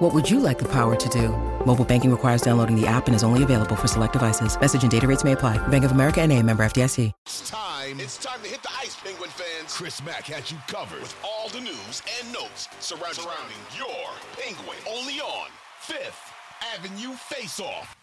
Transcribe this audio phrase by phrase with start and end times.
[0.00, 1.28] What would you like the power to do?
[1.66, 4.58] Mobile banking requires downloading the app and is only available for select devices.
[4.58, 5.58] Message and data rates may apply.
[5.68, 7.12] Bank of America and a member FDIC.
[7.26, 8.00] It's time.
[8.00, 9.76] It's time to hit the ice, Penguin fans.
[9.76, 14.08] Chris Mack has you covered with all the news and notes surrounding, surrounding your
[14.38, 14.78] Penguin.
[14.88, 15.50] Only on
[15.80, 16.32] Fifth
[16.74, 17.94] Avenue Face Off.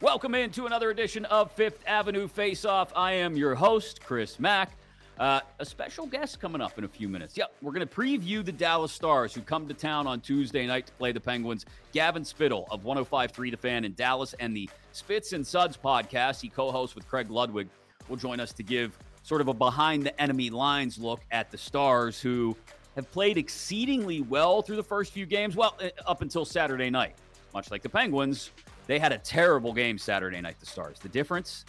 [0.00, 2.92] Welcome into another edition of Fifth Avenue Face Off.
[2.94, 4.70] I am your host, Chris Mack.
[5.18, 7.36] Uh, a special guest coming up in a few minutes.
[7.36, 10.86] Yep, we're going to preview the Dallas Stars who come to town on Tuesday night
[10.86, 11.66] to play the Penguins.
[11.92, 16.48] Gavin Spittle of 105.3 The Fan in Dallas and the Spits and Suds podcast, he
[16.48, 17.68] co hosts with Craig Ludwig,
[18.08, 21.58] will join us to give sort of a behind the enemy lines look at the
[21.58, 22.56] Stars who
[22.96, 27.14] have played exceedingly well through the first few games, well, uh, up until Saturday night.
[27.54, 28.50] Much like the Penguins,
[28.86, 30.98] they had a terrible game Saturday night, the Stars.
[30.98, 31.64] The difference,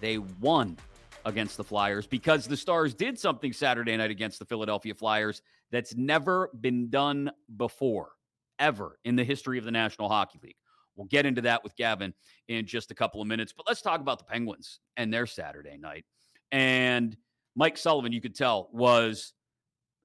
[0.00, 0.76] they won
[1.24, 5.94] against the Flyers because the Stars did something Saturday night against the Philadelphia Flyers that's
[5.94, 8.10] never been done before,
[8.58, 10.56] ever in the history of the National Hockey League.
[10.96, 12.12] We'll get into that with Gavin
[12.48, 15.78] in just a couple of minutes, but let's talk about the Penguins and their Saturday
[15.78, 16.04] night.
[16.52, 17.16] And
[17.54, 19.32] Mike Sullivan, you could tell, was,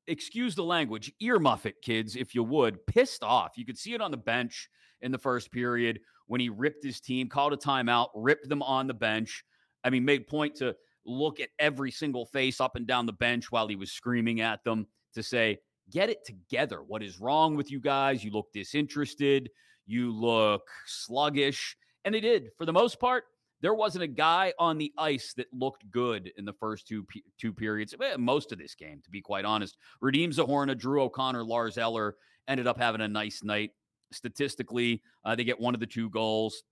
[0.08, 3.54] excuse the language, earmuff it, kids, if you would, pissed off.
[3.58, 4.70] You could see it on the bench
[5.02, 8.88] in the first period when he ripped his team, called a timeout, ripped them on
[8.88, 9.44] the bench.
[9.84, 13.52] I mean, made point to look at every single face up and down the bench
[13.52, 15.60] while he was screaming at them to say,
[15.92, 16.82] Get it together.
[16.82, 18.24] What is wrong with you guys?
[18.24, 19.52] You look disinterested.
[19.86, 21.78] You look sluggish.
[22.06, 22.50] And they did.
[22.58, 23.26] For the most part,
[23.62, 27.06] there wasn't a guy on the ice that looked good in the first two
[27.40, 27.96] two periods.
[28.02, 29.78] Eh, most of this game, to be quite honest.
[30.04, 32.16] Radim Zohorna, Drew O'Connor, Lars Eller
[32.48, 33.72] ended up having a nice night.
[34.12, 36.64] Statistically, uh, they get one of the two goals.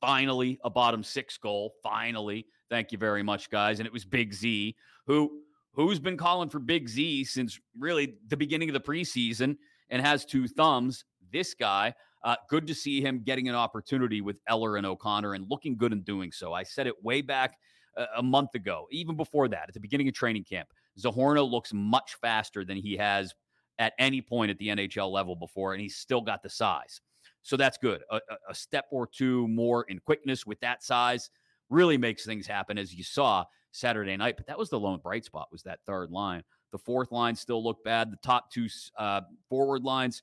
[0.00, 1.74] Finally, a bottom six goal.
[1.82, 3.80] Finally, thank you very much, guys.
[3.80, 4.74] And it was Big Z
[5.06, 5.40] who
[5.72, 9.56] who's been calling for Big Z since really the beginning of the preseason
[9.90, 11.04] and has two thumbs.
[11.32, 15.46] This guy, uh, good to see him getting an opportunity with Eller and O'Connor and
[15.48, 16.52] looking good in doing so.
[16.52, 17.56] I said it way back
[17.96, 20.68] uh, a month ago, even before that, at the beginning of training camp.
[20.98, 23.32] Zohorna looks much faster than he has
[23.78, 27.00] at any point at the NHL level before, and he's still got the size.
[27.42, 28.02] So that's good.
[28.10, 31.30] A, a, step or two more in quickness with that size
[31.70, 34.36] really makes things happen, as you saw Saturday night.
[34.36, 36.42] But that was the lone bright spot was that third line.
[36.72, 38.12] The fourth line still looked bad.
[38.12, 38.68] The top two
[38.98, 40.22] uh, forward lines,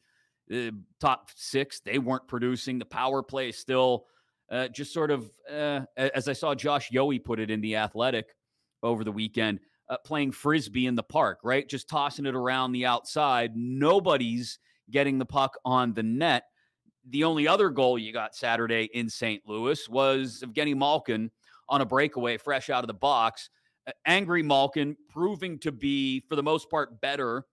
[0.54, 2.80] uh, top six, they weren't producing.
[2.80, 4.06] The power play still
[4.50, 8.28] uh, just sort of, uh, as I saw Josh Yohe put it in the Athletic
[8.84, 11.68] over the weekend, uh, playing frisbee in the park, right?
[11.68, 13.56] Just tossing it around the outside.
[13.56, 16.44] Nobody's getting the puck on the net
[17.10, 19.42] the only other goal you got Saturday in St.
[19.46, 21.32] Louis was Evgeny Malkin
[21.70, 23.50] on a breakaway fresh out of the box.
[24.06, 27.46] Angry Malkin proving to be, for the most part, better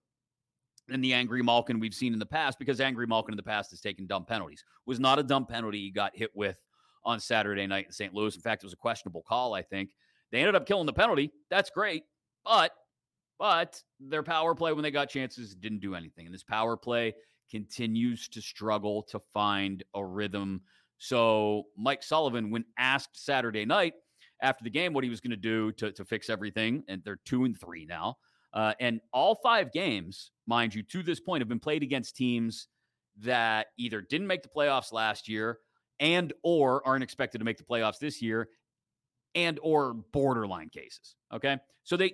[0.87, 3.71] than the angry Malkin we've seen in the past because angry Malkin in the past
[3.71, 4.63] has taken dumb penalties.
[4.85, 6.57] Was not a dumb penalty he got hit with
[7.03, 8.13] on Saturday night in St.
[8.13, 8.35] Louis.
[8.35, 9.91] In fact, it was a questionable call, I think.
[10.31, 11.31] They ended up killing the penalty.
[11.49, 12.03] That's great.
[12.43, 12.71] But
[13.37, 16.25] but their power play when they got chances didn't do anything.
[16.25, 17.13] And this power play
[17.49, 20.61] continues to struggle to find a rhythm.
[20.97, 23.93] So, Mike Sullivan, when asked Saturday night
[24.41, 27.45] after the game what he was going to do to, fix everything, and they're two
[27.45, 28.17] and three now,
[28.53, 32.67] uh, and all five games, mind you, to this point, have been played against teams
[33.19, 35.59] that either didn't make the playoffs last year
[35.99, 38.49] and or aren't expected to make the playoffs this year
[39.33, 42.13] and or borderline cases okay so they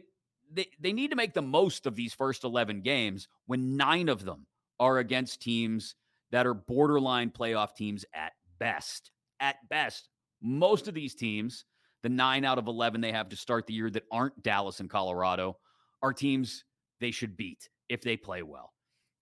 [0.53, 4.25] they, they need to make the most of these first 11 games when nine of
[4.25, 4.45] them
[4.81, 5.95] are against teams
[6.31, 9.11] that are borderline playoff teams at best.
[9.39, 10.09] At best,
[10.41, 11.65] most of these teams,
[12.03, 14.89] the nine out of 11 they have to start the year that aren't Dallas and
[14.89, 15.57] Colorado,
[16.01, 16.65] are teams
[16.99, 18.73] they should beat if they play well.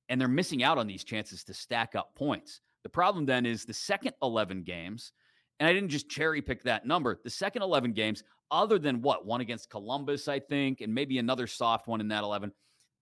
[0.08, 2.62] And they're missing out on these chances to stack up points.
[2.84, 5.12] The problem then is the second 11 games,
[5.60, 9.26] and I didn't just cherry pick that number, the second 11 games, other than what,
[9.26, 12.54] one against Columbus, I think, and maybe another soft one in that 11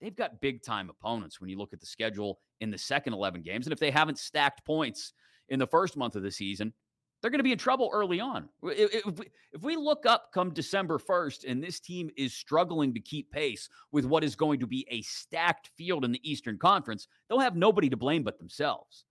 [0.02, 3.42] they've got big time opponents when you look at the schedule in the second 11
[3.42, 3.66] games.
[3.66, 5.14] And if they haven't stacked points
[5.50, 6.74] in the first month of the season,
[7.22, 8.48] they're going to be in trouble early on.
[8.64, 13.70] If we, look up come December 1st and this team is struggling to keep pace
[13.92, 17.56] with what is going to be a stacked field in the Eastern Conference, they'll have
[17.56, 19.06] nobody to blame but themselves.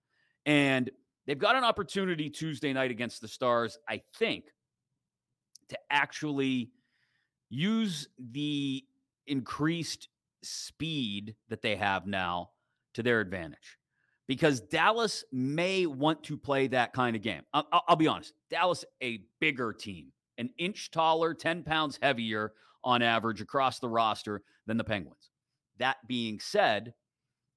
[0.45, 0.89] And
[1.25, 4.45] they've got an opportunity Tuesday night against the Stars, I think,
[5.67, 6.71] to actually
[7.49, 8.85] use the
[9.25, 10.07] increased
[10.43, 12.49] speed that they have now
[12.93, 13.77] to their advantage
[14.27, 17.41] because Dallas may want to play that kind of game.
[17.53, 22.53] I'll, I'll, be honest, Dallas, a bigger team, an inch taller, 10 pounds heavier
[22.83, 25.31] on average across the roster than the Penguins.
[25.79, 26.93] That being said,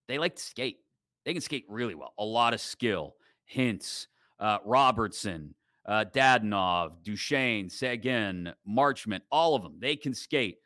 [0.09, 0.79] they like to skate.
[1.25, 3.15] They can skate really well, a lot of skill.
[3.53, 4.07] Hintz,
[4.39, 5.55] uh, Robertson,
[5.87, 9.77] uh, Dadonov, Duchene, Seguin, Marchment, all of them.
[9.79, 10.59] They can skate.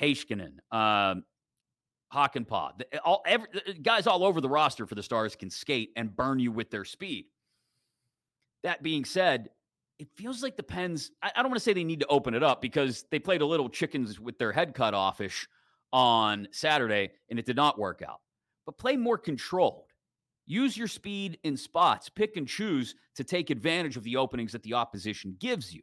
[0.00, 1.24] Heiskanen, um,
[2.12, 5.50] Hakanpää, eh, all every, eh, eh, guys all over the roster for the Stars can
[5.50, 7.26] skate and burn you with their speed.
[8.62, 9.50] That being said,
[9.98, 11.10] it feels like the Pens.
[11.22, 13.40] I, I don't want to say they need to open it up because they played
[13.40, 15.48] a little chickens with their head cut offish
[15.92, 18.20] on Saturday and it did not work out.
[18.66, 19.84] But play more controlled.
[20.46, 24.62] Use your speed in spots, pick and choose to take advantage of the openings that
[24.62, 25.82] the opposition gives you.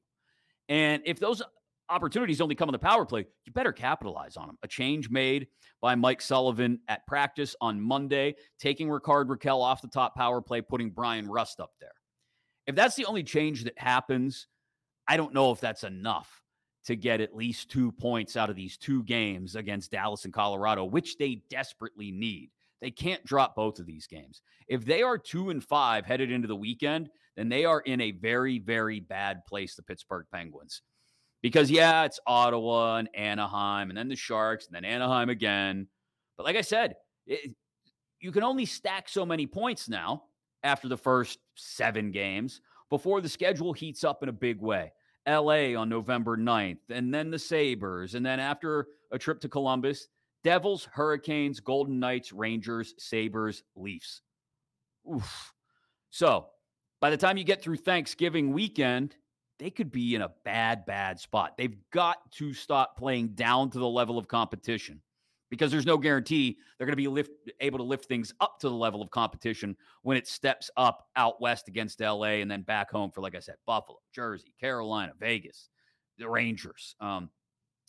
[0.70, 1.42] And if those
[1.90, 4.58] opportunities only come on the power play, you better capitalize on them.
[4.64, 5.48] A change made
[5.82, 10.62] by Mike Sullivan at practice on Monday, taking Rickard Rakell off the top power play,
[10.62, 11.92] putting Bryan Rust up there.
[12.68, 14.48] If that's the only change that happens,
[15.08, 16.42] I don't know if that's enough
[16.86, 20.84] to get at least two points out of these two games against Dallas and Colorado,
[20.86, 22.50] which they desperately need.
[22.82, 24.42] They can't drop both of these games.
[24.68, 28.12] If they are two and five headed into the weekend, then they are in a
[28.12, 30.82] very, very bad place, the Pittsburgh Penguins.
[31.44, 35.88] Because, yeah, it's Ottawa and Anaheim, and then the Sharks, and then Anaheim again.
[36.38, 36.96] But like I said,
[37.28, 37.54] it,
[38.20, 40.24] you can only stack so many points now
[40.64, 44.94] after the first seven games before the schedule heats up in a big way.
[45.28, 48.16] LA on November 9th, and then the Sabres.
[48.16, 50.08] And then after a trip to Columbus,
[50.44, 54.22] Devils, Hurricanes, Golden Knights, Rangers, Sabres, Leafs.
[55.14, 55.54] Oof.
[56.10, 56.48] So
[57.02, 59.16] by the time you get through Thanksgiving weekend,
[59.60, 61.58] they could be in a bad, bad spot.
[61.58, 65.02] They've got to stop playing down to the level of competition
[65.50, 67.30] because there's no guarantee they're going to be lift,
[67.60, 71.40] able to lift things up to the level of competition when it steps up out
[71.40, 75.70] west against LA and then back home for, like I said, Buffalo, Jersey, Carolina, Vegas,
[76.18, 76.96] the Rangers.
[77.00, 77.30] Um,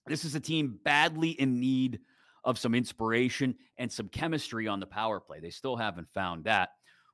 [0.06, 2.00] this is a team badly in need
[2.44, 5.40] of some inspiration and some chemistry on the power play.
[5.40, 6.68] They still haven't found that.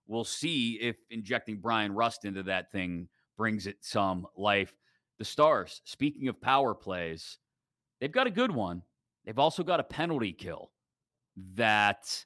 [0.08, 3.08] We'll see if injecting Bryan Rust into that thing
[3.40, 4.74] brings it some life.
[5.18, 7.38] The Stars, speaking of power plays,
[7.98, 8.82] they've got a good one.
[9.24, 10.70] They've also got a penalty kill
[11.54, 12.22] that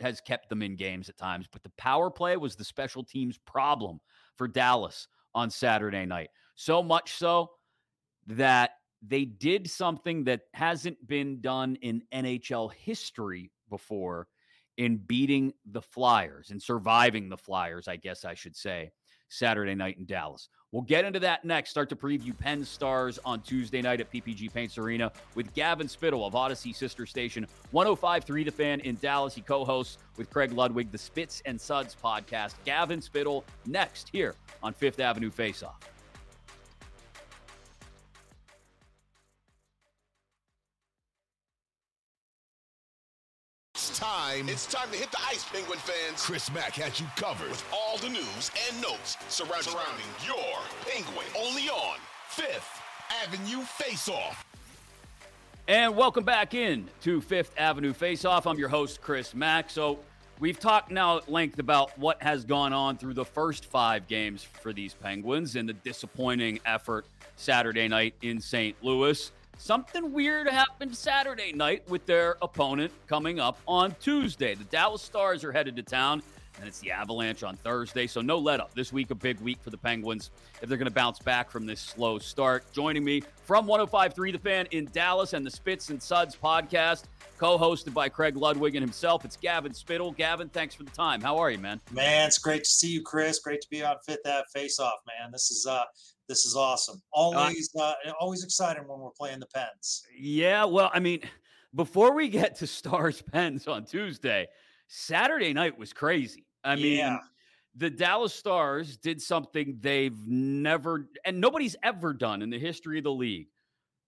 [0.00, 1.48] has kept them in games at times.
[1.52, 4.00] But the power play was the special teams problem
[4.36, 6.30] for Dallas on Saturday night.
[6.54, 7.50] So much so
[8.26, 8.70] that
[9.06, 14.28] they did something that hasn't been done in NHL history before
[14.78, 18.92] in beating the Flyers and surviving the Flyers, I guess I should say,
[19.28, 20.48] Saturday night in Dallas.
[20.72, 21.70] We'll get into that next.
[21.70, 26.26] Start to preview Penn Stars on Tuesday night at PPG Paints Arena with Gavin Spittle
[26.26, 29.34] of Audacy Sister Station 1053 The Fan in Dallas.
[29.34, 32.54] He co hosts with Craig Ludwig the Spits and Suds podcast.
[32.64, 35.95] Gavin Spittle next here on Fifth Avenue Faceoff.
[44.36, 44.48] Time.
[44.48, 46.22] It's time to hit the ice, Penguin fans.
[46.22, 51.26] Chris Mack has you covered with all the news and notes surrounding, surrounding your Penguin.
[51.38, 51.98] Only on
[52.28, 52.82] Fifth
[53.22, 54.44] Avenue Face-Off.
[55.68, 58.46] And welcome back in to Fifth Avenue Face-Off.
[58.46, 59.70] I'm your host, Chris Mack.
[59.70, 59.98] So
[60.38, 64.42] we've talked now at length about what has gone on through the first five games
[64.42, 67.06] for these Penguins and the disappointing effort
[67.36, 68.76] Saturday night in St.
[68.82, 69.32] Louis.
[69.58, 74.54] Something weird happened Saturday night with their opponent coming up on Tuesday.
[74.54, 76.22] The Dallas Stars are headed to town,
[76.58, 78.06] and it's the Avalanche on Thursday.
[78.06, 78.74] So no let up.
[78.74, 80.30] This week, a big week for the Penguins
[80.62, 82.70] if they're going to bounce back from this slow start.
[82.72, 87.04] Joining me from 105.3 The Fan in Dallas and the Spits and Suds podcast,
[87.38, 89.24] co-hosted by Craig Ludwig and himself.
[89.24, 90.12] It's Gavin Spittle.
[90.12, 91.20] Gavin, thanks for the time.
[91.20, 91.80] How are you, man?
[91.90, 93.38] Man, it's great to see you, Chris.
[93.40, 95.32] Great to be on Fifth Ave Face Off, man.
[95.32, 95.82] This is uh
[96.28, 97.00] this is awesome.
[97.12, 100.02] Always, uh, always exciting when we're playing the Pens.
[100.16, 101.20] Yeah, well, I mean,
[101.74, 104.46] before we get to Stars Pens on Tuesday,
[104.88, 106.46] Saturday night was crazy.
[106.64, 107.18] I mean, yeah.
[107.76, 113.04] the Dallas Stars did something they've never and nobody's ever done in the history of
[113.04, 113.48] the league.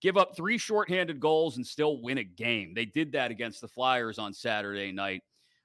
[0.01, 2.73] Give up three shorthanded goals and still win a game.
[2.75, 5.23] They did that against the Flyers on Saturday night.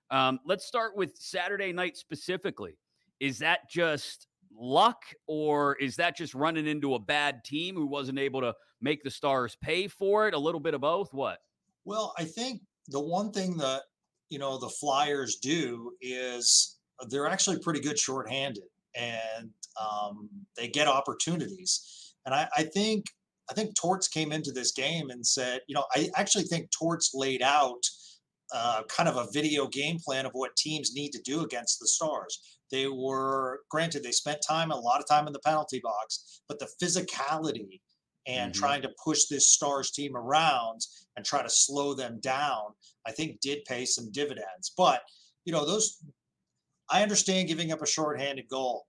[0.10, 2.78] Um, let's start with Saturday night specifically.
[3.20, 8.20] Is that just luck, or is that just running into a bad team who wasn't
[8.20, 10.34] able to make the Stars pay for it?
[10.34, 11.14] A little bit of both.
[11.14, 11.40] What?
[11.86, 13.84] Well, I think the one thing that
[14.30, 16.78] you know the Flyers do is
[17.10, 18.64] they're actually pretty good shorthanded,
[18.96, 19.50] and
[19.82, 22.16] um, they get opportunities.
[22.26, 23.06] And I, I think
[23.50, 27.12] I think Torts came into this game and said, you know, I actually think Torts
[27.14, 27.84] laid out
[28.54, 31.88] uh, kind of a video game plan of what teams need to do against the
[31.88, 32.60] Stars.
[32.74, 36.58] They were granted they spent time a lot of time in the penalty box, but
[36.58, 37.82] the physicality
[38.25, 38.60] and mm-hmm.
[38.60, 40.82] trying to push this Stars team around
[41.15, 42.74] and try to slow them down,
[43.06, 44.74] I think did pay some dividends.
[44.75, 45.03] But
[45.46, 46.03] you know, those
[46.89, 48.88] I understand giving up a shorthanded goal.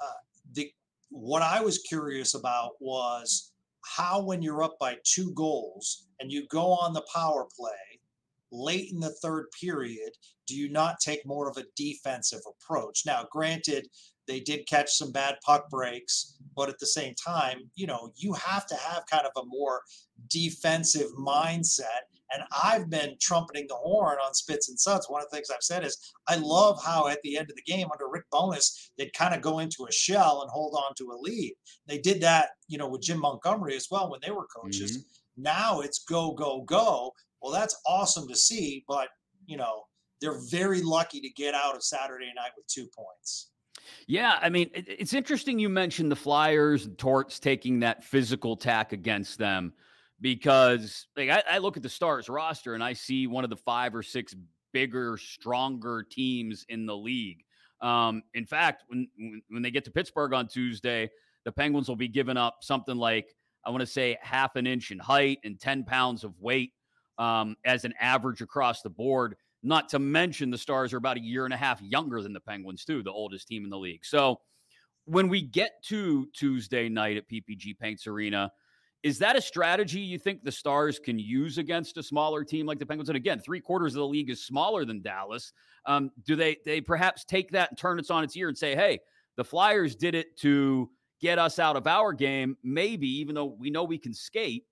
[0.00, 0.20] Uh,
[0.54, 0.72] the
[1.10, 3.52] what I was curious about was
[3.84, 7.93] how, when you're up by two goals and you go on the power play
[8.54, 10.10] late in the third period,
[10.46, 13.02] do you not take more of a defensive approach?
[13.04, 13.88] Now, granted,
[14.26, 18.32] they did catch some bad puck breaks, but at the same time, you know, you
[18.34, 19.82] have to have kind of a more
[20.28, 22.04] defensive mindset.
[22.32, 25.08] And I've been trumpeting the horn on Spits and Suds.
[25.08, 27.62] One of the things I've said is I love how at the end of the
[27.62, 31.12] game under Rick Bowness, they'd kind of go into a shell and hold on to
[31.12, 31.54] a lead.
[31.86, 34.98] They did that, you know, with Jim Montgomery as well when they were coaches.
[34.98, 35.42] Mm-hmm.
[35.42, 37.12] Now it's go, go, go.
[37.44, 39.08] Well, that's awesome to see, but
[39.44, 39.82] you know,
[40.22, 43.50] they're very lucky to get out of Saturday night with two points.
[44.06, 48.94] Yeah, I mean, it's interesting you mentioned the Flyers, and Torts taking that physical tack
[48.94, 49.74] against them
[50.22, 53.58] because like I, I, look at the Stars roster and I see one of the
[53.58, 54.34] five or six
[54.72, 57.44] bigger, stronger teams in the league.
[57.82, 59.06] Um, in fact, when
[59.50, 61.10] when they get to Pittsburgh on Tuesday,
[61.44, 63.36] the Penguins will be giving up something like
[63.66, 66.72] I want to say half an inch in height and ten pounds of weight
[67.18, 69.36] um, as an average across the board.
[69.62, 72.40] Not to mention the Stars are about a year and a half younger than the
[72.40, 74.04] Penguins, too, the oldest team in the league.
[74.04, 74.40] So
[75.06, 78.50] when we get to Tuesday night at PPG Paints Arena,
[79.02, 82.78] is that a strategy you think the Stars can use against a smaller team like
[82.78, 83.10] the Penguins?
[83.10, 85.52] And again, three quarters of the league is smaller than Dallas.
[85.84, 88.74] Um, do they they perhaps take that and turn it on its ear and say,
[88.74, 89.00] hey,
[89.36, 90.90] the Flyers did it to
[91.20, 92.56] get us out of our game?
[92.62, 94.64] Maybe, even though we know we can skate,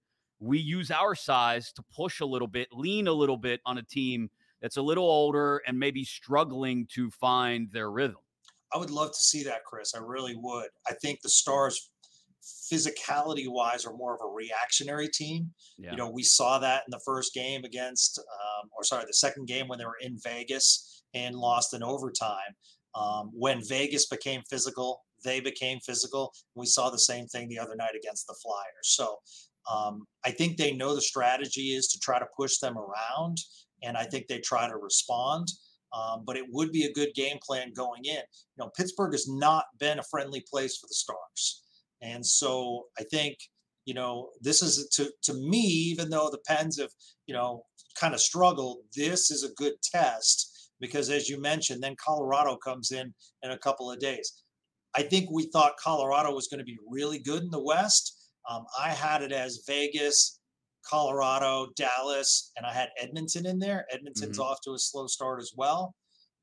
[0.43, 3.83] we use our size to push a little bit, lean a little bit on a
[3.83, 4.29] team
[4.61, 8.17] that's a little older and maybe struggling to find their rhythm.
[8.75, 9.95] I would love to see that, Chris.
[9.95, 10.69] I really would.
[10.89, 11.91] I think the Stars,
[12.43, 15.53] physicality wise, are more of a reactionary team.
[15.79, 15.93] Yeah.
[15.93, 19.47] You know, we saw that in the first game against, um, or sorry, the second
[19.47, 22.57] game when they were in Vegas and lost in overtime.
[22.97, 26.33] Um, when Vegas became physical, they became physical.
[26.57, 28.67] We saw the same thing the other night against the Flyers.
[28.83, 29.19] So
[29.71, 33.39] um, I think they know the strategy is to try to push them around,
[33.83, 35.49] and I think they try to respond.
[35.93, 38.15] Um, but it would be a good game plan going in.
[38.15, 41.63] You know, Pittsburgh has not been a friendly place for the Stars,
[42.01, 43.37] and so I think
[43.85, 46.91] you know this is to to me, even though the Pens have
[47.27, 47.65] you know
[47.99, 52.91] kind of struggled, this is a good test because, as you mentioned, then Colorado comes
[52.91, 54.43] in in a couple of days.
[54.95, 58.65] I think we thought Colorado was going to be really good in the West um,
[58.79, 60.41] I had it as Vegas,
[60.85, 63.87] Colorado, Dallas, and I had Edmonton in there.
[63.91, 64.51] Edmonton's mm-hmm.
[64.51, 65.95] off to a slow start as well,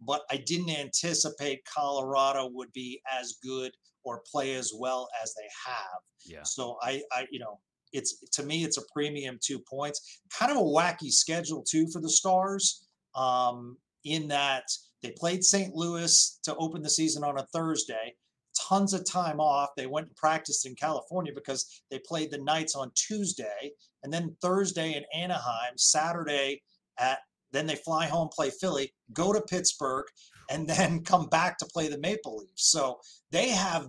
[0.02, 3.72] but I didn't anticipate Colorado would be as good
[4.04, 6.00] or play as well as they have.
[6.26, 6.44] Yeah.
[6.44, 7.60] So I, I, you know,
[7.92, 10.22] it's to me, it's a premium two points.
[10.32, 12.86] Kind of a wacky schedule too for the Stars.
[13.16, 14.64] Um, in that
[15.02, 15.76] they played St.
[15.76, 18.16] Louis to open the season on a Thursday
[18.58, 19.70] tons of time off.
[19.76, 23.72] They went and practiced in California because they played the Knights on Tuesday
[24.04, 26.62] and then Thursday in Anaheim, Saturday
[26.98, 27.20] at
[27.52, 30.06] then they fly home, play Philly, go to Pittsburgh,
[30.50, 32.70] and then come back to play the Maple Leafs.
[32.70, 33.00] So
[33.32, 33.88] they have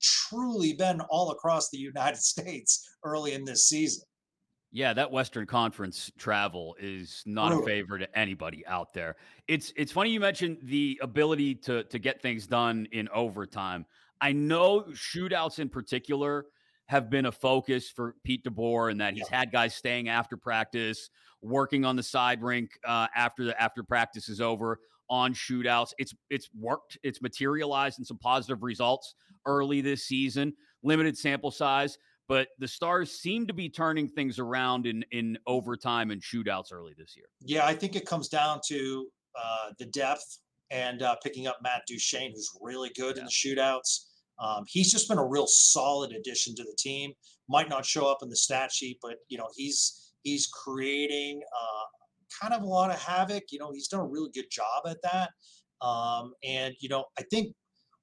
[0.00, 4.04] truly been all across the United States early in this season.
[4.72, 9.16] Yeah, that Western Conference travel is not a favor to anybody out there.
[9.48, 13.84] It's it's funny you mentioned the ability to to get things done in overtime.
[14.20, 16.46] I know shootouts in particular
[16.86, 19.38] have been a focus for Pete DeBoer and that he's yeah.
[19.38, 21.10] had guys staying after practice,
[21.42, 25.92] working on the side rink uh, after the after practice is over on shootouts.
[25.98, 26.96] It's it's worked.
[27.02, 30.54] It's materialized in some positive results early this season.
[30.84, 31.98] Limited sample size
[32.30, 36.94] but the Stars seem to be turning things around in in overtime and shootouts early
[36.96, 37.26] this year.
[37.40, 39.06] Yeah, I think it comes down to
[39.36, 40.38] uh, the depth
[40.70, 43.22] and uh, picking up Matt Duchene, who's really good yeah.
[43.22, 44.04] in the shootouts.
[44.38, 47.10] Um, he's just been a real solid addition to the team.
[47.48, 51.84] Might not show up in the stat sheet, but you know he's he's creating uh,
[52.40, 53.42] kind of a lot of havoc.
[53.50, 55.30] You know he's done a really good job at that.
[55.84, 57.56] Um, and you know I think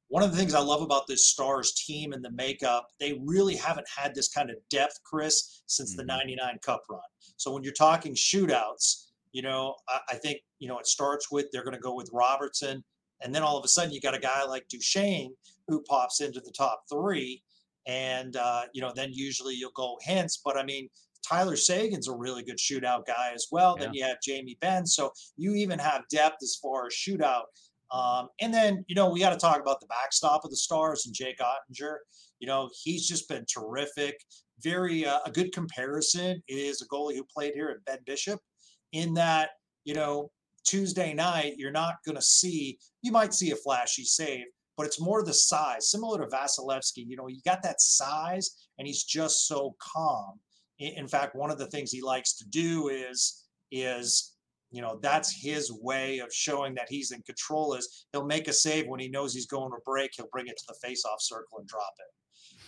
[0.10, 3.56] one of the things I love about this Stars team and the makeup, they really
[3.56, 6.08] haven't had this kind of depth, Chris, since mm-hmm.
[6.08, 7.02] the 99 Cup run.
[7.36, 11.48] So when you're talking shootouts, you know, I, I think, you know, it starts with
[11.52, 12.84] they're going to go with Robertson.
[13.22, 15.34] And then all of a sudden you got a guy like Duchene
[15.68, 17.44] who pops into the top three.
[17.86, 20.40] And, uh, you know, then usually you'll go Hintz.
[20.44, 20.90] But I mean,
[21.28, 23.76] Tyler Seguin's a really good shootout guy as well.
[23.78, 23.86] Yeah.
[23.86, 24.86] Then you have Jamie Benn.
[24.86, 27.44] So you even have depth as far as shootout.
[27.92, 31.06] Um, and then, you know, we got to talk about the backstop of the Stars
[31.06, 31.98] and Jake Oettinger.
[32.40, 34.20] You know, he's just been terrific.
[34.62, 38.40] Very, uh, a good comparison is a goalie who played here at Ben Bishop,
[38.94, 39.52] in that,
[39.86, 40.32] you know,
[40.66, 45.00] Tuesday night, you're not going to see, you might see a flashy save, but it's
[45.00, 47.06] more the size, similar to Vasilevskiy.
[47.08, 50.40] You know, you got that size, and he's just so calm.
[50.80, 54.37] In fact, one of the things he likes to do is, is
[54.72, 58.54] you know that's his way of showing that he's in control is he'll make a
[58.54, 61.60] save when he knows he's going to break he'll bring it to the face-off circle
[61.60, 62.14] and drop it.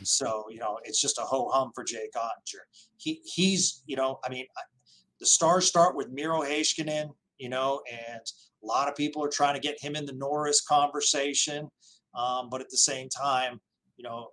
[0.05, 2.63] So you know it's just a ho-hum for jake oettinger
[2.97, 4.45] he he's you know i mean
[5.19, 8.21] the stars start with miro heiskanen you know and
[8.63, 11.67] a lot of people are trying to get him in the norris conversation
[12.15, 13.59] um, but at the same time
[13.97, 14.29] you know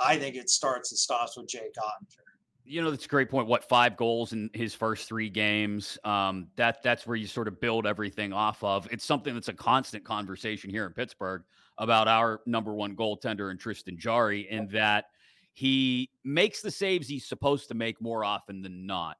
[0.00, 2.27] i think it starts and stops with jake oettinger
[2.68, 3.48] you know, that's a great point.
[3.48, 5.98] What five goals in his first three games?
[6.04, 8.86] Um, that that's where you sort of build everything off of.
[8.92, 11.42] It's something that's a constant conversation here in Pittsburgh
[11.78, 15.06] about our number one goaltender and Tristan Jarry, in that
[15.54, 19.16] he makes the saves he's supposed to make more often than not.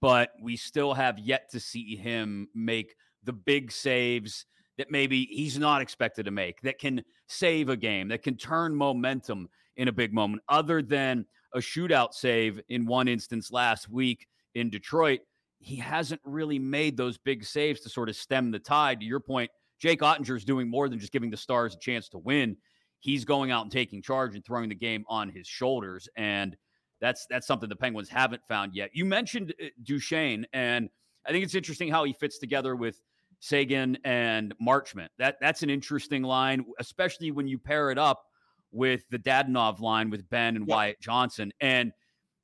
[0.00, 4.44] But we still have yet to see him make the big saves
[4.76, 8.74] that maybe he's not expected to make, that can save a game, that can turn
[8.74, 11.24] momentum in a big moment, other than
[11.54, 15.20] a shootout save in one instance last week in Detroit.
[15.60, 19.00] He hasn't really made those big saves to sort of stem the tide.
[19.00, 22.08] To your point, Jake Oettinger is doing more than just giving the Stars a chance
[22.10, 22.56] to win.
[23.00, 26.56] He's going out and taking charge and throwing the game on his shoulders, and
[27.00, 28.90] that's that's something the Penguins haven't found yet.
[28.92, 30.88] You mentioned uh, Duchene, and
[31.26, 33.00] I think it's interesting how he fits together with
[33.40, 35.08] Seguin and Marchment.
[35.18, 38.24] That that's an interesting line, especially when you pair it up
[38.70, 41.52] with the Dadonov line with Benn and Wyatt Johnston.
[41.60, 41.92] And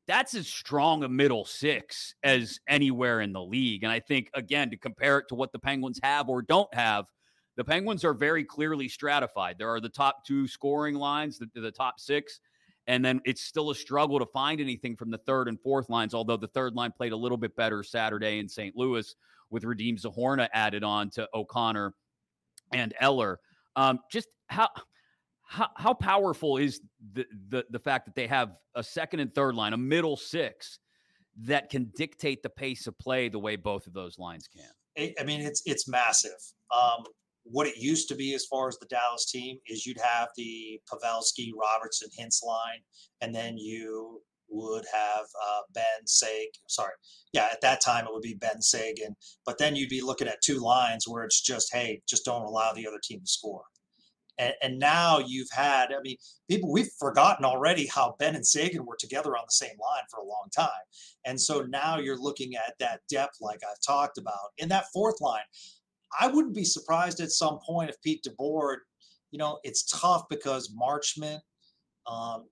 [0.07, 3.85] that's as strong a middle six as anywhere in the league.
[3.85, 7.07] And I think, again, to compare it to what the Penguins have or don't have,
[7.57, 9.57] the Penguins are very clearly stratified.
[9.59, 12.41] There are the top two scoring lines, the, the top six,
[12.87, 16.15] and then it's still a struggle to find anything from the third and fourth lines,
[16.15, 18.77] although the third line played a little bit better Saturday in St.
[18.77, 19.15] Louis
[19.51, 21.95] with Radim Zohorna added on to O'Connor
[22.73, 23.39] and Eller.
[23.77, 24.69] Um, just how
[25.47, 26.81] how, how powerful is
[27.13, 30.79] the, the the fact that they have a second and third line, a middle six
[31.43, 35.15] that can dictate the pace of play the way both of those lines can?
[35.21, 36.31] I mean, it's it's massive.
[36.75, 37.05] Um,
[37.43, 40.81] what it used to be as far as the Dallas team is you'd have the
[40.91, 42.81] Pavelski, Robertson, Hintz line,
[43.21, 46.49] and then you would have uh, Benn Sag.
[46.69, 46.93] Sorry,
[47.33, 49.17] yeah, at that time it would be Benn Seguin.
[49.45, 52.73] But then you'd be looking at two lines where it's just, hey, just don't allow
[52.73, 53.65] the other team to score.
[54.39, 56.17] And, and, now you've had, I mean,
[56.49, 60.21] people, we've forgotten already how Benn and Seguin were together on the same line for
[60.21, 60.71] a long time.
[61.25, 64.53] And so now you're looking at that depth, like I've talked about.
[64.59, 65.45] In that fourth line,
[66.19, 68.77] I wouldn't be surprised at some point if Pete DeBoer,
[69.31, 71.41] you know, it's tough because Marchment
[72.07, 72.47] um,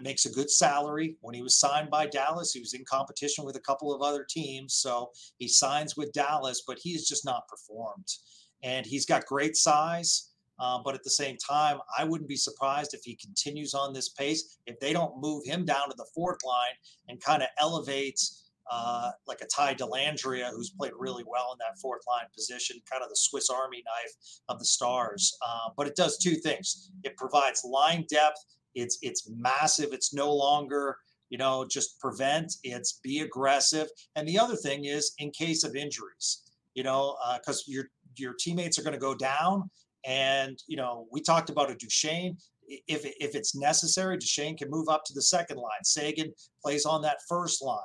[0.00, 1.16] makes a good salary.
[1.20, 4.26] When he was signed by Dallas, he was in competition with a couple of other
[4.28, 4.74] teams.
[4.74, 8.08] So he signs with Dallas, but he's just not performed.
[8.62, 10.29] And he's got great size
[10.60, 14.10] uh, but at the same time, I wouldn't be surprised if he continues on this
[14.10, 14.58] pace.
[14.66, 16.74] If they don't move him down to the fourth line
[17.08, 18.20] and kind of elevate
[18.70, 23.02] uh, like a Ty Dellandrea, who's played really well in that fourth line position, kind
[23.02, 25.36] of the Swiss Army knife of the Stars.
[25.44, 28.44] Uh, but it does two things: it provides line depth.
[28.74, 29.88] It's it's massive.
[29.92, 30.98] It's no longer
[31.30, 32.52] you know just prevent.
[32.62, 33.88] It's be aggressive.
[34.14, 36.42] And the other thing is in case of injuries,
[36.74, 37.84] you know, because uh, your
[38.16, 39.70] your teammates are going to go down
[40.04, 42.36] and, you know, we talked about a Duchene.
[42.66, 45.84] If, if it's necessary, Duchene can move up to the second line.
[45.84, 46.32] Seguin
[46.62, 47.78] plays on that first line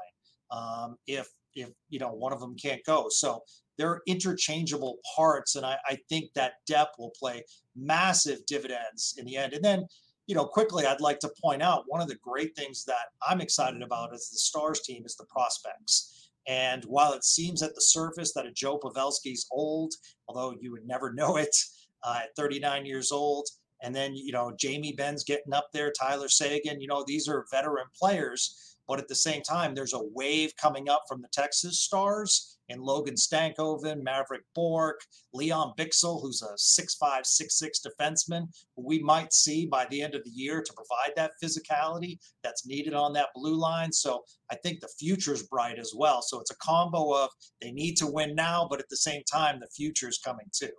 [0.51, 3.07] um, if, if, you know, one of them can't go.
[3.09, 3.43] So
[3.77, 5.55] they're interchangeable parts.
[5.55, 7.43] And I, I think that depth will play
[7.75, 9.53] massive dividends in the end.
[9.53, 9.85] And then,
[10.27, 13.41] you know, quickly, I'd like to point out one of the great things that I'm
[13.41, 16.14] excited about as the Stars team is the prospects.
[16.47, 19.93] And while it seems at the surface that a Joe Pavelski's old,
[20.27, 21.55] although you would never know it,
[22.03, 23.47] uh, at 39 years old.
[23.81, 27.45] And then, you know, Jamie Benn's getting up there, Tyler Seguin, you know, these are
[27.51, 28.74] veteran players.
[28.87, 32.81] But at the same time, there's a wave coming up from the Texas Stars and
[32.81, 35.01] Logan Stankoven, Mavrik Bourque,
[35.33, 40.23] Lian Bichsel, who's a 6'5, 6'6 defenseman, who we might see by the end of
[40.23, 43.91] the year to provide that physicality that's needed on that blue line.
[43.91, 46.21] So I think the future is bright as well.
[46.21, 47.29] So it's a combo of
[47.61, 50.71] they need to win now, but at the same time, the future is coming too.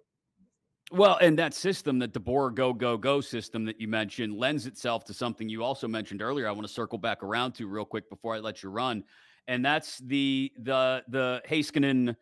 [0.93, 5.05] Well, and that system, that DeBoer go, go, go system that you mentioned, lends itself
[5.07, 6.49] to something you also mentioned earlier.
[6.49, 9.03] I want to circle back around to real quick before I let you run.
[9.49, 12.15] And that's the the the Heiskanen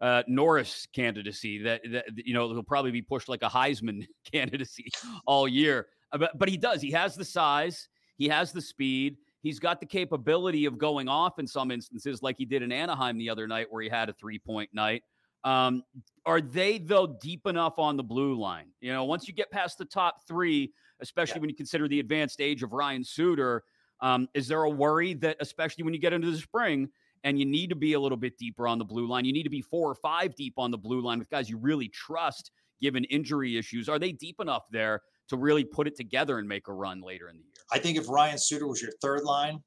[0.00, 4.90] uh, Norris candidacy that, that you know he'll probably be pushed like a Heisman candidacy
[5.26, 5.86] all year.
[6.12, 6.80] Uh, but but he does.
[6.80, 7.88] He has the size.
[8.16, 9.16] He has the speed.
[9.42, 13.16] He's got the capability of going off in some instances, like he did in Anaheim
[13.16, 15.02] the other night, where he had a three point night.
[15.44, 15.82] Um,
[16.26, 18.66] are they though deep enough on the blue line?
[18.80, 21.40] You know, once you get past the top three, especially yeah.
[21.40, 23.62] when you consider the advanced age of Ryan Suter,
[24.00, 26.88] um, is there a worry that, especially when you get into the spring,
[27.24, 29.24] and you need to be a little bit deeper on the blue line.
[29.24, 31.58] You need to be four or five deep on the blue line with guys you
[31.58, 33.88] really trust given injury issues.
[33.88, 37.28] Are they deep enough there to really put it together and make a run later
[37.28, 37.52] in the year?
[37.72, 39.62] I think if Ryan Suter was your third line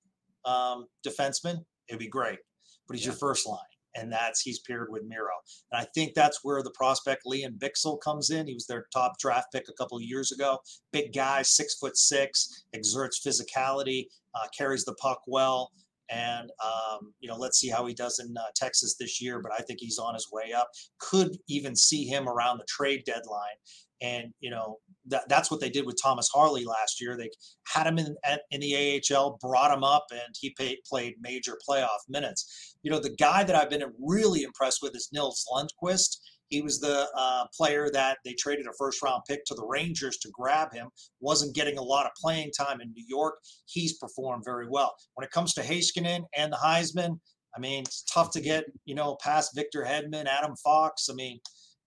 [0.45, 2.39] um, defenseman, it'd be great.
[2.87, 3.11] But he's yeah.
[3.11, 3.59] your first line.
[3.95, 5.35] And that's he's paired with Miro.
[5.71, 8.47] And I think that's where the prospect Lian Bichsel comes in.
[8.47, 10.59] He was their top draft pick a couple of years ago.
[10.91, 15.71] Big guy, six foot six, exerts physicality, uh, carries the puck well.
[16.09, 19.39] And um, you know, let's see how he does in uh, Texas this year.
[19.41, 20.69] But I think he's on his way up.
[20.99, 23.57] Could even see him around the trade deadline.
[24.01, 27.17] And you know, that, that's what they did with Thomas Harley last year.
[27.17, 27.29] They
[27.67, 28.15] had him in
[28.51, 30.55] in the AHL, brought him up, and he
[30.89, 32.75] played major playoff minutes.
[32.83, 36.17] You know, the guy that I've been really impressed with is Nils Lundkvist.
[36.51, 40.17] He was the uh, player that they traded a first round pick to the Rangers
[40.17, 40.89] to grab him.
[41.21, 43.35] Wasn't getting a lot of playing time in New York.
[43.65, 44.93] He's performed very well.
[45.13, 47.19] When it comes to Heiskanen and the Heisman,
[47.55, 51.07] I mean, it's tough to get, you know, past Victor Hedman, Adam Fox.
[51.09, 51.39] I mean,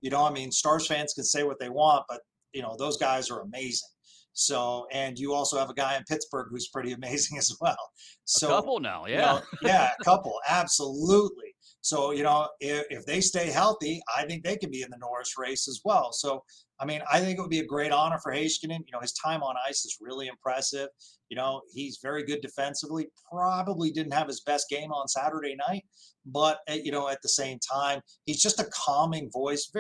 [0.05, 2.21] you know, I mean, Stars fans can say what they want, but,
[2.53, 3.89] you know, those guys are amazing.
[4.35, 7.79] So, and you also have a guy in Pittsburgh who's pretty amazing as well.
[8.27, 11.54] So, a couple now, yeah, you know, yeah, a couple, absolutely.
[11.81, 14.99] So, you know, if, if they stay healthy, I think they can be in the
[14.99, 16.13] Norris race as well.
[16.13, 16.43] So,
[16.81, 18.81] I mean, I think it would be a great honor for Heiskanen.
[18.87, 20.89] You know, his time on ice is really impressive.
[21.29, 23.07] You know, he's very good defensively.
[23.31, 25.85] Probably didn't have his best game on Saturday night,
[26.27, 29.71] but eh, you know, at the same time, he's just a calming voice.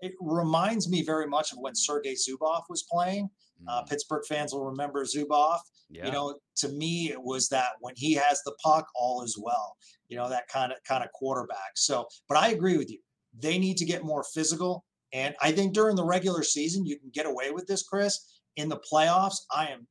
[0.00, 3.30] It reminds me very much of when Sergei Zubov was playing.
[3.68, 3.88] Uh, mm.
[3.88, 5.58] Pittsburgh fans will remember Zubov.
[5.92, 6.06] Yeah.
[6.06, 9.76] You know, to me, it was that when he has the puck, all is well.
[10.08, 11.72] You know, that kind of kind of quarterback.
[11.76, 12.98] So, but I agree with you.
[13.38, 14.84] They need to get more physical.
[15.12, 18.40] And I think during the regular season, you can get away with this, Chris.
[18.56, 19.86] In the playoffs, I am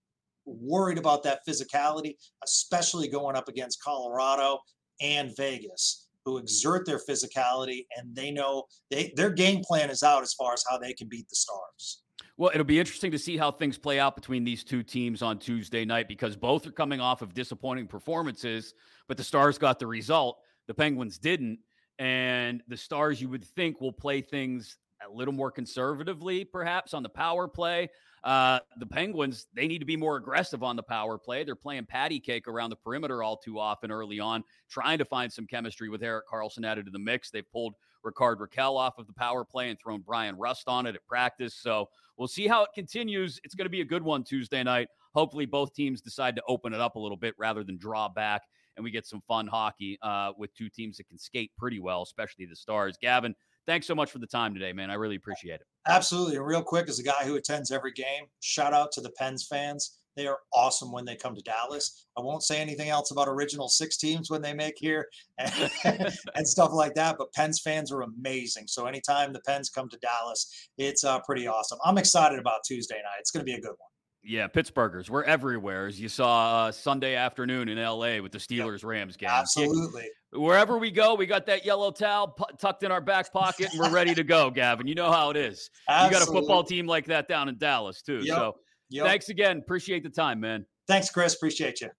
[0.45, 4.59] worried about that physicality, especially going up against Colorado
[5.01, 10.23] and Vegas, who exert their physicality and they know they their game plan is out
[10.23, 12.03] as far as how they can beat the Stars.
[12.41, 15.37] Well, it'll be interesting to see how things play out between these two teams on
[15.37, 18.73] Tuesday night because both are coming off of disappointing performances,
[19.07, 20.39] but the Stars got the result.
[20.65, 21.59] The Penguins didn't.
[21.99, 27.03] And the Stars, you would think, will play things a little more conservatively, perhaps on
[27.03, 27.91] the power play.
[28.23, 31.43] Uh, the Penguins, they need to be more aggressive on the power play.
[31.43, 35.31] They're playing patty cake around the perimeter all too often early on, trying to find
[35.31, 37.29] some chemistry with Erik Karlsson added to the mix.
[37.29, 40.95] They've pulled Rickard Rakell off of the power play and thrown Bryan Rust on it
[40.95, 41.55] at practice.
[41.55, 43.39] So we'll see how it continues.
[43.43, 44.87] It's going to be a good one Tuesday night.
[45.13, 48.43] Hopefully, both teams decide to open it up a little bit rather than draw back,
[48.77, 52.01] and we get some fun hockey uh, with two teams that can skate pretty well,
[52.01, 52.97] especially the Stars.
[53.01, 53.35] Gavin,
[53.65, 54.89] thanks so much for the time today, man.
[54.89, 55.67] I really appreciate it.
[55.87, 56.39] Absolutely.
[56.39, 59.97] Real quick, as a guy who attends every game, shout out to the Pens fans.
[60.15, 62.05] They are awesome when they come to Dallas.
[62.17, 65.71] I won't say anything else about original six teams when they make here and,
[66.35, 68.67] and stuff like that, but Pens fans are amazing.
[68.67, 71.79] So anytime the Pens come to Dallas, it's uh, pretty awesome.
[71.85, 73.19] I'm excited about Tuesday night.
[73.19, 73.87] It's going to be a good one.
[74.23, 75.09] Yeah, Pittsburghers.
[75.09, 79.29] We're everywhere, as you saw uh, Sunday afternoon in LA with the Steelers Rams game.
[79.31, 80.07] Absolutely.
[80.31, 83.79] Wherever we go, we got that yellow towel p- tucked in our back pocket, and
[83.79, 84.85] we're ready to go, Gavin.
[84.85, 85.71] You know how it is.
[85.89, 86.19] Absolutely.
[86.19, 88.21] You got a football team like that down in Dallas too.
[88.23, 88.37] Yep.
[88.37, 88.55] So
[88.91, 89.05] yep.
[89.05, 89.57] thanks again.
[89.57, 90.65] Appreciate the time, man.
[90.87, 91.35] Thanks, Chris.
[91.35, 91.89] Appreciate you.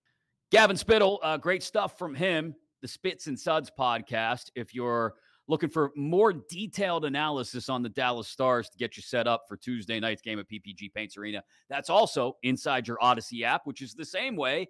[0.50, 2.54] Gavin Spittle, uh, great stuff from him.
[2.82, 4.50] The Spits and Suds podcast.
[4.54, 5.14] If you're
[5.48, 9.56] looking for more detailed analysis on the Dallas Stars to get you set up for
[9.56, 11.42] Tuesday night's game at PPG Paints Arena.
[11.68, 14.68] That's also inside your Audacy app, which is the same way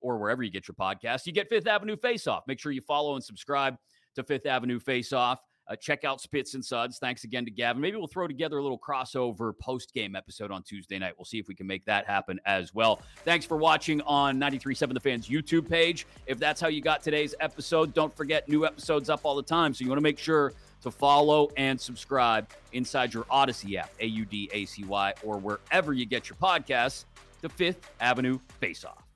[0.00, 1.26] or wherever you get your podcast.
[1.26, 2.44] You get Fifth Avenue Face Off.
[2.46, 3.76] Make sure you follow and subscribe
[4.14, 5.40] to Fifth Avenue Face Off.
[5.70, 6.98] Uh, check out Spits and Suds.
[6.98, 7.80] Thanks again to Gavin.
[7.80, 11.14] Maybe we'll throw together a little crossover post game episode on Tuesday night.
[11.16, 13.00] We'll see if we can make that happen as well.
[13.24, 16.06] Thanks for watching on 937 The Fans YouTube page.
[16.26, 19.72] If that's how you got today's episode, don't forget new episodes up all the time.
[19.72, 20.52] So you want to make sure
[20.82, 25.38] to follow and subscribe inside your Audacy app, A U D A C Y, or
[25.38, 27.04] wherever you get your podcasts,
[27.42, 29.09] the Fifth Avenue Face Off.